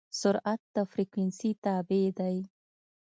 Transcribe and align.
سرعت 0.19 0.61
د 0.75 0.75
فریکونسي 0.91 1.49
تابع 1.63 2.03
دی. 2.19 2.37